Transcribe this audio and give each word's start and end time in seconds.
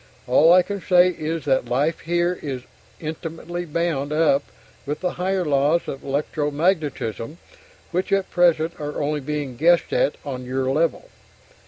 All 0.25 0.51
I 0.51 0.63
can 0.63 0.81
say 0.81 1.09
is 1.09 1.45
that 1.45 1.65
life 1.69 1.99
here 1.99 2.39
is 2.41 2.63
intimately 2.99 3.65
bound 3.65 4.11
up 4.11 4.41
with 4.87 5.01
the 5.01 5.11
higher 5.11 5.45
laws 5.45 5.87
of 5.87 6.03
electro 6.03 6.49
magnetism 6.49 7.37
which 7.91 8.11
at 8.11 8.31
present 8.31 8.73
are 8.79 8.99
only 8.99 9.19
being 9.19 9.55
guessed 9.57 9.93
at 9.93 10.15
on 10.25 10.43
your 10.43 10.71
level. 10.71 11.09